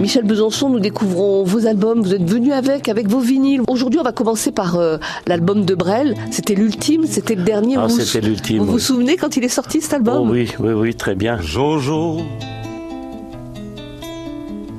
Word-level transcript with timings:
Michel 0.00 0.24
Besançon, 0.24 0.68
nous 0.68 0.78
découvrons 0.78 1.42
vos 1.44 1.66
albums. 1.66 2.02
Vous 2.02 2.14
êtes 2.14 2.28
venu 2.28 2.52
avec, 2.52 2.88
avec 2.88 3.08
vos 3.08 3.18
vinyles. 3.20 3.62
Aujourd'hui, 3.66 3.98
on 3.98 4.02
va 4.02 4.12
commencer 4.12 4.52
par 4.52 4.76
euh, 4.76 4.98
l'album 5.26 5.64
de 5.64 5.74
Brel. 5.74 6.14
C'était 6.30 6.54
l'ultime, 6.54 7.06
c'était 7.06 7.34
le 7.34 7.42
dernier. 7.42 7.76
Ah, 7.78 7.88
c'était 7.88 8.26
l'ultime. 8.26 8.58
Vous 8.58 8.72
vous 8.72 8.78
souvenez 8.78 9.16
quand 9.16 9.36
il 9.36 9.44
est 9.44 9.48
sorti 9.48 9.80
cet 9.80 9.94
album? 9.94 10.28
Oh, 10.28 10.32
Oui, 10.32 10.50
oui, 10.58 10.72
oui, 10.72 10.94
très 10.94 11.14
bien. 11.14 11.40
Jojo. 11.40 12.18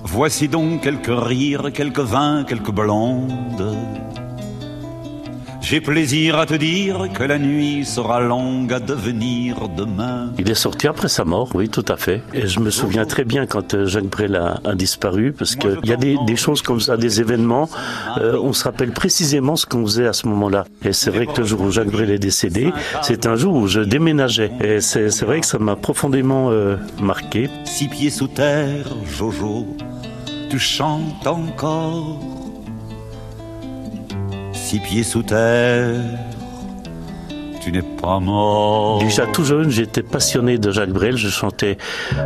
Voici 0.04 0.48
donc 0.48 0.82
quelques 0.82 1.10
rires, 1.10 1.72
quelques 1.74 2.00
vins, 2.00 2.44
quelques 2.48 2.72
blondes 2.72 3.76
j'ai 5.70 5.82
plaisir 5.82 6.40
à 6.40 6.46
te 6.46 6.54
dire 6.54 7.10
que 7.14 7.24
la 7.24 7.38
nuit 7.38 7.84
sera 7.84 8.22
longue 8.22 8.72
à 8.72 8.80
devenir 8.80 9.68
demain. 9.68 10.32
Il 10.40 10.50
est 10.50 10.56
sorti 10.56 10.88
après 10.88 11.10
sa 11.10 11.26
mort, 11.26 11.50
oui, 11.56 11.68
tout 11.68 11.84
à 11.90 11.98
fait. 11.98 12.22
Et 12.34 12.48
je 12.48 12.62
me 12.62 12.70
souviens 12.70 13.06
très 13.06 13.26
bien 13.26 13.46
quand 13.46 13.74
euh, 13.74 13.86
Jacques 13.86 14.06
Brel 14.06 14.38
a, 14.38 14.76
disparu, 14.76 15.34
parce 15.34 15.58
qu'il 15.58 15.78
y 15.84 15.92
a 15.92 15.98
des, 15.98 16.36
choses 16.38 16.62
comme 16.62 16.80
ça, 16.80 16.96
des 16.96 17.20
événements, 17.20 17.70
euh, 18.18 18.40
on 18.42 18.54
se 18.54 18.64
rappelle 18.64 18.92
précisément 18.92 19.58
ce 19.58 19.66
qu'on 19.66 19.84
faisait 19.86 20.08
à 20.08 20.14
ce 20.14 20.28
moment-là. 20.28 20.64
Et 20.86 20.94
c'est 20.94 21.12
vrai 21.12 21.28
que 21.28 21.42
le 21.42 21.46
jour 21.46 21.60
où 21.60 21.70
Jacques 21.70 21.92
Brel 21.92 22.12
est 22.12 22.20
décédé, 22.20 22.72
c'est 23.02 23.26
un 23.26 23.36
jour 23.36 23.54
où 23.54 23.68
je 23.68 23.82
déménageais. 23.82 24.52
Et 24.64 24.80
c'est 24.80 25.24
vrai 25.24 25.42
que 25.42 25.48
ça 25.48 25.60
m'a 25.60 25.76
profondément 25.76 26.50
euh, 26.50 26.78
marqué. 27.02 27.50
Six 27.66 27.90
pieds 27.90 28.10
sous 28.10 28.30
terre, 28.30 28.86
Jojo, 29.06 29.68
tu 30.50 30.60
chantes 30.60 31.28
encore 31.28 32.37
six 34.68 34.80
pieds 34.82 35.04
sous 35.04 35.24
terre, 35.24 35.96
tu 37.62 37.72
n'es 37.72 37.82
pas 37.82 38.20
mort. 38.20 39.00
Déjà 39.00 39.26
tout 39.26 39.46
jeune, 39.46 39.70
j'étais 39.70 40.04
passionné 40.04 40.58
de 40.58 40.72
Jacques 40.72 40.90
Brel, 40.90 41.16
je 41.16 41.30
chantais 41.30 41.78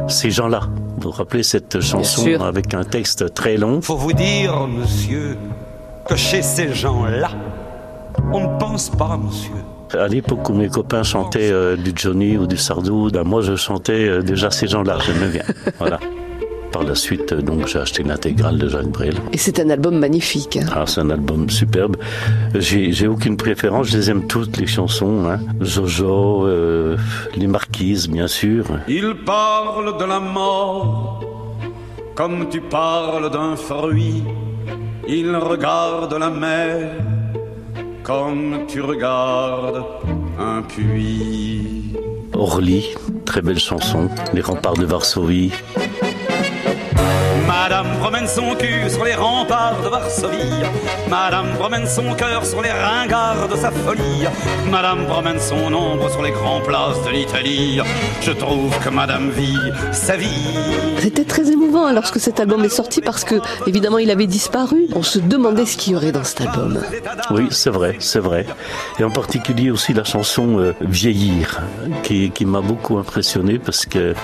ces 0.08 0.32
gens-là. 0.32 0.62
Vous 0.98 1.12
vous 1.12 1.12
rappelez 1.12 1.44
cette 1.44 1.82
chanson 1.82 2.26
avec 2.42 2.74
un 2.74 2.84
texte 2.84 3.36
très 3.36 3.58
long? 3.58 3.80
Faut 3.84 3.96
vous 3.96 4.14
dire, 4.14 4.66
monsieur, 4.66 5.38
que 6.08 6.16
chez 6.16 6.42
ces 6.42 6.74
gens-là, 6.74 7.30
on 8.34 8.52
ne 8.52 8.60
pense 8.60 8.90
pas, 8.90 9.20
monsieur. 9.24 9.52
À 9.94 10.08
l'époque 10.08 10.50
où 10.50 10.54
mes 10.54 10.70
copains 10.70 11.04
chantaient 11.04 11.52
euh, 11.52 11.76
du 11.76 11.92
Johnny 11.96 12.38
ou 12.38 12.48
du 12.48 12.58
Sardou, 12.58 13.12
ben 13.12 13.24
moi 13.24 13.42
je 13.44 13.56
chantais 13.56 14.08
euh, 14.08 14.24
déjà 14.24 14.50
ces 14.50 14.66
gens-là, 14.66 14.98
j'aimais 15.06 15.30
bien. 15.30 15.44
Voilà. 15.78 16.00
Par 16.72 16.84
la 16.84 16.96
suite, 16.96 17.34
donc, 17.34 17.68
j'ai 17.68 17.80
acheté 17.80 18.04
l'intégrale 18.04 18.58
de 18.58 18.70
Jacques 18.70 18.88
Brel. 18.88 19.16
Et 19.34 19.38
c'est 19.38 19.60
un 19.60 19.70
album 19.70 20.00
magnifique. 20.00 20.58
Hein. 20.58 20.68
Ah, 20.74 20.84
c'est 20.88 21.02
un 21.02 21.10
album 21.10 21.50
superbe. 21.50 21.98
J'ai 22.56 23.08
aucune 23.08 23.36
préférence, 23.36 23.88
je 23.88 23.98
les 23.98 24.10
aime 24.10 24.28
toutes, 24.28 24.58
les 24.58 24.68
chansons. 24.68 25.30
Hein. 25.30 25.40
Jojo, 25.60 26.48
euh, 26.48 26.98
les 27.36 27.48
Marquises, 27.48 28.08
bien 28.08 28.28
sûr. 28.28 28.66
Il 28.88 29.16
parle 29.26 29.98
de 29.98 30.06
la 30.06 30.20
mort 30.20 31.24
comme 32.16 32.50
tu 32.50 32.62
parles 32.62 33.32
d'un 33.32 33.56
fruit. 33.56 34.24
Il 35.08 35.36
regarde 35.36 36.14
la 36.14 36.30
mer 36.30 36.92
comme 38.04 38.66
tu 38.68 38.82
regardes 38.82 39.84
un 40.40 40.62
puits. 40.62 41.94
Orly, 42.34 42.86
très 43.26 43.42
belle 43.42 43.60
chanson. 43.60 44.10
Les 44.34 44.42
remparts 44.42 44.78
de 44.78 44.86
Varsovie. 44.86 45.52
Madame 47.52 47.98
promène 48.00 48.28
son 48.28 48.56
cul 48.56 48.90
sur 48.90 49.04
les 49.04 49.14
remparts 49.14 49.82
de 49.84 49.90
Varsovie. 49.90 50.64
Madame 51.10 51.48
promène 51.60 51.86
son 51.86 52.14
cœur 52.16 52.46
sur 52.46 52.62
les 52.62 52.72
ringards 52.72 53.50
de 53.50 53.58
sa 53.58 53.72
folie. 53.72 54.26
Madame 54.72 55.06
promène 55.06 55.38
son 55.38 55.74
ombre 55.74 56.10
sur 56.10 56.22
les 56.22 56.32
grands 56.32 56.62
places 56.62 57.04
de 57.06 57.10
l'Italie. 57.10 57.82
Je 58.22 58.32
trouve 58.32 58.74
que 58.80 58.88
Madame 58.88 59.32
vit 59.32 59.58
sa 59.92 60.16
vie. 60.16 60.56
C'était 61.00 61.26
très 61.26 61.52
émouvant 61.52 61.92
lorsque 61.92 62.22
cet 62.22 62.40
album 62.40 62.64
est 62.64 62.70
sorti 62.70 63.02
parce 63.02 63.26
que, 63.26 63.36
évidemment, 63.68 63.98
il 63.98 64.12
avait 64.12 64.28
disparu. 64.28 64.88
On 64.96 65.04
se 65.04 65.20
demandait 65.20 65.66
ce 65.66 65.76
qu'il 65.76 65.92
y 65.92 65.96
aurait 65.98 66.14
dans 66.14 66.24
cet 66.24 66.42
album. 66.42 66.80
Oui, 67.32 67.48
c'est 67.52 67.70
vrai, 67.70 67.98
c'est 68.00 68.20
vrai. 68.20 68.46
Et 68.98 69.04
en 69.04 69.12
particulier 69.12 69.72
aussi 69.72 69.94
la 69.94 70.06
chanson 70.06 70.58
euh, 70.60 70.74
Vieillir, 70.80 71.62
qui, 72.04 72.32
qui 72.32 72.46
m'a 72.46 72.62
beaucoup 72.62 72.98
impressionné 72.98 73.60
parce 73.60 73.86
que 73.86 74.16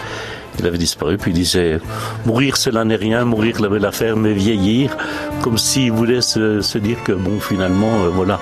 il 0.59 0.66
avait 0.66 0.78
disparu, 0.78 1.18
puis 1.18 1.31
il 1.31 1.35
disait 1.35 1.79
mourir 2.25 2.57
cela 2.57 2.84
n'est 2.84 2.95
rien, 2.95 3.25
mourir 3.25 3.62
la 3.62 3.69
belle 3.69 3.85
affaire, 3.85 4.16
mais 4.18 4.34
vieillir, 4.34 4.95
comme 5.41 5.57
s'il 5.57 5.91
voulait 5.91 6.22
se, 6.22 6.78
dire 6.78 7.03
que 7.03 7.12
bon 7.12 7.40
finalement 7.40 8.03
euh, 8.03 8.09
voilà, 8.09 8.40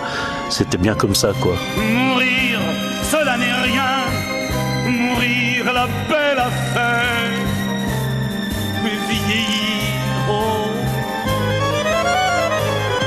c'était 0.50 0.78
bien 0.78 0.96
comme 0.96 1.16
ça 1.16 1.32
quoi. 1.42 1.56
Mourir 1.78 2.60
cela 3.04 3.38
n'est 3.38 3.54
rien, 3.70 3.94
mourir 4.88 5.74
la 5.74 5.88
belle 6.10 6.40
affaire, 6.40 7.32
mais 8.84 8.98
vieillir, 9.10 10.30
oh, 10.30 10.68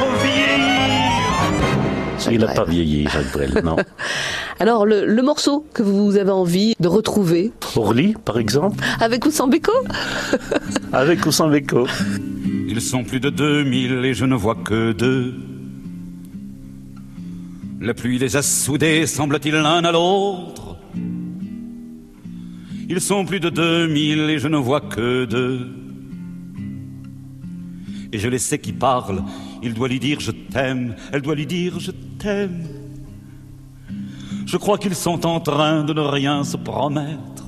oh 0.03 0.13
vieillir. 0.23 1.29
Il 2.31 2.41
n'a 2.41 2.53
pas 2.53 2.65
vieilli, 2.65 3.09
Jacques 3.09 3.33
Brel, 3.33 3.61
non. 3.65 3.77
Alors, 4.61 4.87
le, 4.87 5.23
morceau 5.23 5.65
que 5.73 5.85
vous 5.85 6.17
avez 6.17 6.33
envie 6.33 6.75
de 6.81 6.89
retrouver 6.89 7.53
Orly, 7.77 8.15
par 8.25 8.39
exemple 8.39 8.83
Avec 8.99 9.25
ou 9.25 9.31
sans 9.31 9.47
Beko 9.47 9.71
Avec 10.93 11.25
ou 11.27 11.31
sans 11.31 11.49
Beko. 11.49 11.87
Ils 12.69 12.81
sont 12.81 13.05
plus 13.05 13.21
de 13.21 13.31
2000 13.31 14.05
et 14.05 14.15
je 14.15 14.25
ne 14.25 14.35
vois 14.35 14.57
que 14.57 14.91
deux. 14.93 15.35
La 17.81 17.95
pluie 17.95 18.19
les 18.19 18.37
a 18.37 18.43
soudés, 18.43 19.07
semble-t-il, 19.07 19.55
l'un 19.55 19.85
à 19.85 19.93
l'autre. 19.93 20.77
Ils 22.89 23.01
sont 23.01 23.25
plus 23.25 23.39
de 23.39 23.51
2000 23.51 24.31
et 24.31 24.39
je 24.41 24.49
ne 24.49 24.57
vois 24.57 24.81
que 24.81 25.25
deux. 25.25 25.69
Et 28.13 28.19
je 28.19 28.29
les 28.29 28.39
sais 28.39 28.59
qui 28.59 28.73
parlent. 28.73 29.23
Il 29.63 29.75
doit 29.75 29.87
lui 29.87 30.01
dire 30.01 30.19
je 30.19 30.33
t'aime, 30.33 30.97
elle 31.13 31.23
doit 31.23 31.37
lui 31.37 31.47
dire 31.47 31.79
je 31.79 31.93
t'aime. 32.19 32.78
Je 34.49 34.57
crois 34.57 34.79
qu'ils 34.79 34.95
sont 34.95 35.27
en 35.27 35.41
train 35.41 35.85
de 35.85 35.93
ne 35.93 36.01
rien 36.01 36.43
se 36.43 36.57
promettre. 36.57 37.45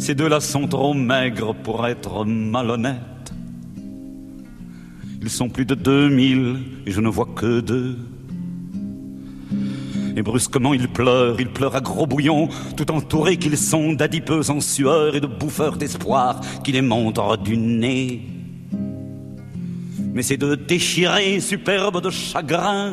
Ces 0.00 0.16
deux-là 0.16 0.40
sont 0.40 0.66
trop 0.66 0.94
maigres 0.94 1.54
pour 1.54 1.86
être 1.86 2.24
malhonnêtes. 2.24 3.32
Ils 5.22 5.30
sont 5.30 5.48
plus 5.48 5.64
de 5.64 5.76
2000 5.76 6.56
et 6.86 6.90
je 6.90 7.00
ne 7.00 7.08
vois 7.08 7.28
que 7.36 7.60
deux. 7.60 7.98
Et 10.16 10.22
brusquement 10.22 10.74
ils 10.74 10.88
pleurent, 10.88 11.40
ils 11.40 11.52
pleurent 11.52 11.76
à 11.76 11.80
gros 11.80 12.08
bouillons, 12.08 12.48
tout 12.76 12.90
entourés 12.90 13.36
qu'ils 13.36 13.58
sont 13.58 13.92
d'adipeux 13.92 14.50
en 14.50 14.58
sueur 14.58 15.14
et 15.14 15.20
de 15.20 15.28
bouffeurs 15.28 15.76
d'espoir 15.76 16.40
qui 16.64 16.72
les 16.72 16.82
montrent 16.82 17.36
du 17.36 17.56
nez. 17.56 18.22
Mais 20.12 20.22
ces 20.22 20.36
deux 20.36 20.56
déchirés, 20.56 21.38
superbes 21.38 22.02
de 22.02 22.10
chagrin, 22.10 22.92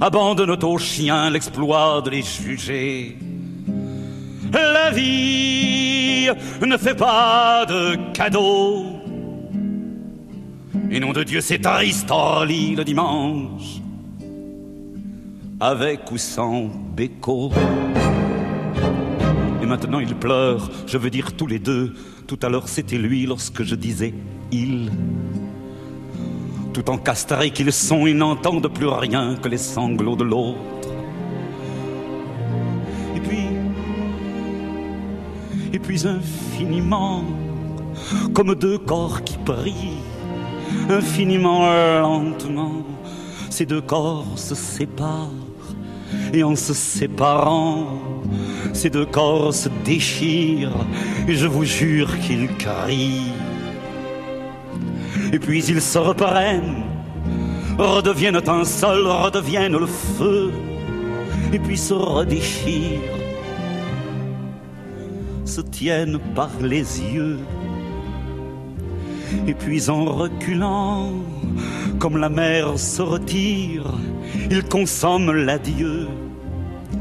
abandonne 0.00 0.50
au 0.50 0.78
chien 0.78 1.30
l'exploit 1.30 2.02
de 2.02 2.10
les 2.10 2.22
juger. 2.22 3.18
La 4.52 4.90
vie 4.90 6.28
ne 6.64 6.76
fait 6.76 6.94
pas 6.94 7.66
de 7.66 7.96
cadeaux. 8.12 8.84
Et 10.90 11.00
nom 11.00 11.12
de 11.12 11.24
Dieu, 11.24 11.40
c'est 11.40 11.58
triste 11.58 12.08
le 12.10 12.82
dimanche, 12.84 13.80
avec 15.58 16.10
ou 16.12 16.18
sans 16.18 16.70
béco. 16.94 17.50
Et 19.62 19.66
maintenant 19.66 19.98
il 19.98 20.14
pleure, 20.14 20.70
je 20.86 20.98
veux 20.98 21.10
dire 21.10 21.36
tous 21.36 21.46
les 21.46 21.58
deux. 21.58 21.94
Tout 22.26 22.38
à 22.42 22.48
l'heure 22.48 22.68
c'était 22.68 22.98
lui 22.98 23.26
lorsque 23.26 23.62
je 23.64 23.74
disais 23.74 24.14
il. 24.52 24.90
Tout 26.74 26.90
encastrés 26.90 27.52
qu'ils 27.52 27.72
sont, 27.72 28.04
ils 28.08 28.16
n'entendent 28.16 28.66
plus 28.66 28.88
rien 28.88 29.36
que 29.40 29.48
les 29.48 29.58
sanglots 29.58 30.16
de 30.16 30.24
l'autre. 30.24 30.88
Et 33.14 33.20
puis, 33.20 33.46
et 35.72 35.78
puis 35.78 36.04
infiniment, 36.06 37.22
comme 38.34 38.56
deux 38.56 38.78
corps 38.78 39.22
qui 39.22 39.38
prient, 39.38 40.02
infiniment 40.90 41.64
lentement, 42.00 42.82
ces 43.50 43.66
deux 43.66 43.80
corps 43.80 44.26
se 44.34 44.56
séparent. 44.56 45.30
Et 46.32 46.42
en 46.42 46.56
se 46.56 46.74
séparant, 46.74 47.86
ces 48.72 48.90
deux 48.90 49.06
corps 49.06 49.54
se 49.54 49.68
déchirent, 49.84 50.84
et 51.28 51.34
je 51.36 51.46
vous 51.46 51.64
jure 51.64 52.18
qu'ils 52.18 52.48
crient 52.56 53.32
et 55.32 55.38
puis 55.38 55.64
ils 55.64 55.80
se 55.80 55.98
reprennent, 55.98 56.84
redeviennent 57.78 58.40
un 58.46 58.64
seul, 58.64 59.06
redeviennent 59.06 59.76
le 59.76 59.86
feu, 59.86 60.52
et 61.52 61.58
puis 61.58 61.76
se 61.76 61.94
redéchirent, 61.94 63.00
se 65.44 65.60
tiennent 65.60 66.18
par 66.34 66.50
les 66.60 67.00
yeux, 67.00 67.38
et 69.46 69.54
puis 69.54 69.90
en 69.90 70.04
reculant, 70.04 71.10
comme 71.98 72.16
la 72.16 72.28
mer 72.28 72.78
se 72.78 73.02
retire, 73.02 73.84
ils 74.50 74.64
consomment 74.64 75.32
l'adieu, 75.32 76.08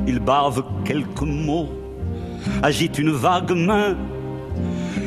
ils 0.07 0.19
bavent 0.19 0.63
quelques 0.85 1.21
mots, 1.21 1.69
agitent 2.61 2.99
une 2.99 3.11
vague 3.11 3.51
main, 3.51 3.95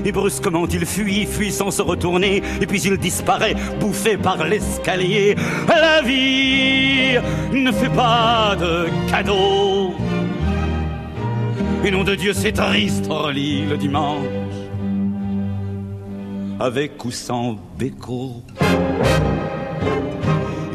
Et 0.04 0.12
brusquement 0.12 0.66
il 0.68 0.86
fuit, 0.86 1.26
fuit 1.26 1.52
sans 1.52 1.70
se 1.70 1.82
retourner, 1.82 2.42
et 2.60 2.66
puis 2.66 2.80
il 2.82 2.96
disparaît, 2.98 3.54
bouffé 3.80 4.16
par 4.16 4.44
l'escalier. 4.44 5.36
La 5.68 6.02
vie 6.02 7.18
ne 7.52 7.72
fait 7.72 7.88
pas 7.88 8.56
de 8.58 8.86
cadeaux. 9.10 9.94
Et 11.84 11.90
nom 11.90 12.04
de 12.04 12.14
Dieu, 12.14 12.32
c'est 12.32 12.52
triste, 12.52 13.06
Orly, 13.08 13.66
le 13.66 13.76
dimanche. 13.76 14.24
Avec 16.58 17.04
ou 17.04 17.10
sans 17.10 17.56
béco. 17.78 18.42
Et 18.60 18.64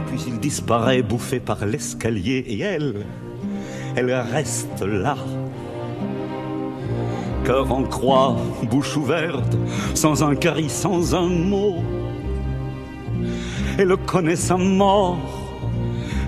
puis 0.08 0.24
il 0.28 0.40
disparaît, 0.40 1.02
bouffé 1.02 1.40
par 1.40 1.66
l'escalier, 1.66 2.46
et 2.48 2.60
elle, 2.60 3.06
elle 3.96 4.14
reste 4.14 4.82
là 4.82 5.18
cœur 7.44 7.72
en 7.72 7.84
croix, 7.84 8.36
bouche 8.64 8.96
ouverte, 8.98 9.58
sans 9.94 10.24
un 10.24 10.36
cri, 10.36 10.70
sans 10.70 11.16
un 11.16 11.28
mot. 11.28 11.84
Elle 13.78 13.96
connaît 14.06 14.36
sa 14.36 14.58
mort, 14.58 15.18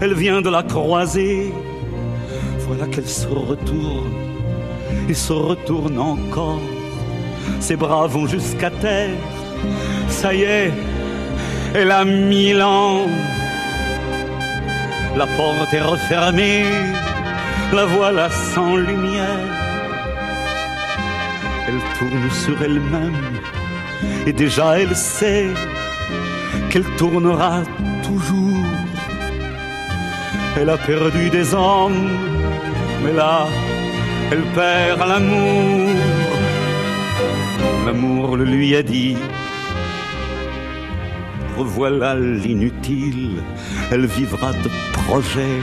elle 0.02 0.14
vient 0.14 0.42
de 0.42 0.50
la 0.50 0.64
croiser. 0.64 1.54
Voilà 2.68 2.88
qu'elle 2.88 3.08
se 3.08 3.28
retourne 3.28 4.14
et 5.10 5.14
se 5.14 5.34
retourne 5.34 6.00
encore. 6.00 6.62
Ses 7.60 7.76
bras 7.76 8.08
vont 8.08 8.26
jusqu'à 8.26 8.70
terre. 8.70 9.16
Ça 10.10 10.34
y 10.34 10.44
est, 10.44 10.72
elle 11.74 11.92
a 11.92 12.06
mille 12.06 12.62
ans. 12.62 13.02
La 15.16 15.28
porte 15.28 15.74
est 15.74 15.82
refermée, 15.82 16.66
la 17.72 17.86
voilà 17.86 18.30
sans 18.32 18.76
lumière 18.76 19.63
elle 21.68 21.82
tourne 21.98 22.30
sur 22.32 22.62
elle-même 22.62 23.40
et 24.26 24.34
déjà 24.34 24.80
elle 24.80 24.96
sait 24.96 25.48
qu'elle 26.70 26.90
tournera 26.98 27.64
toujours. 28.04 28.66
Elle 30.58 30.70
a 30.70 30.78
perdu 30.78 31.30
des 31.30 31.54
hommes, 31.54 32.10
mais 33.04 33.14
là, 33.14 33.48
elle 34.32 34.44
perd 34.54 35.00
l'amour. 35.00 35.96
L'amour 37.86 38.38
le 38.38 38.46
lui 38.46 38.76
a 38.76 38.84
dit. 38.84 39.18
Revoilà 41.58 42.16
l'inutile, 42.16 43.44
elle 43.92 44.08
vivra 44.08 44.54
de 44.54 44.70
projets 44.94 45.62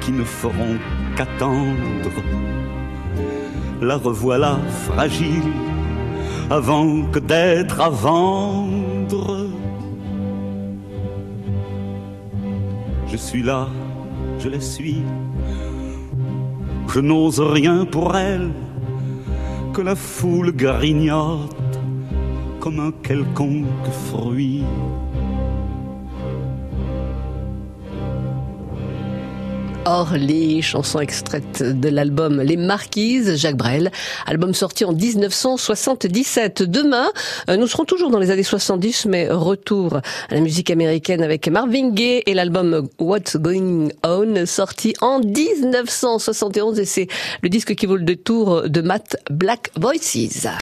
qui 0.00 0.12
ne 0.12 0.22
feront 0.22 0.76
qu'attendre 1.16 2.14
la 3.80 3.96
revoilà 3.96 4.58
fragile 4.86 5.52
avant 6.50 7.02
que 7.10 7.18
d'être 7.18 7.80
à 7.80 7.90
vendre. 7.90 9.48
Je 13.08 13.16
suis 13.16 13.42
là, 13.42 13.68
je 14.38 14.48
la 14.48 14.60
suis, 14.60 15.02
je 16.88 17.00
n'ose 17.00 17.40
rien 17.40 17.84
pour 17.84 18.16
elle, 18.16 18.50
que 19.72 19.82
la 19.82 19.94
foule 19.94 20.52
grignote 20.52 21.80
comme 22.60 22.80
un 22.80 22.92
quelconque 23.02 23.66
fruit. 24.08 24.64
Orly, 29.86 30.62
chanson 30.62 31.00
extraite 31.00 31.62
de 31.62 31.88
l'album 31.88 32.40
Les 32.40 32.56
Marquises, 32.56 33.36
Jacques 33.36 33.56
Brel, 33.56 33.92
album 34.26 34.54
sorti 34.54 34.84
en 34.84 34.92
1977. 34.92 36.62
Demain, 36.62 37.10
euh, 37.50 37.56
nous 37.56 37.66
serons 37.66 37.84
toujours 37.84 38.10
dans 38.10 38.18
les 38.18 38.30
années 38.30 38.42
70, 38.42 39.06
mais 39.06 39.28
retour 39.28 39.96
à 39.96 40.34
la 40.34 40.40
musique 40.40 40.70
américaine 40.70 41.22
avec 41.22 41.48
Marvin 41.48 41.90
Gaye 41.90 42.22
et 42.26 42.34
l'album 42.34 42.88
What's 42.98 43.36
Going 43.36 43.88
On, 44.02 44.46
sorti 44.46 44.94
en 45.00 45.20
1971, 45.20 46.78
et 46.78 46.86
c'est 46.86 47.08
le 47.42 47.48
disque 47.48 47.74
qui 47.74 47.86
vaut 47.86 47.96
le 47.96 48.04
détour 48.04 48.68
de 48.68 48.80
Matt 48.80 49.16
Black 49.30 49.70
Voices. 49.76 50.46